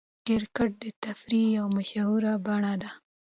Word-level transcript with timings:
کرکټ 0.25 0.71
د 0.83 0.83
تفریح 1.03 1.47
یوه 1.57 1.71
مشهوره 1.75 2.33
بڼه 2.45 2.73
ده. 2.81 2.91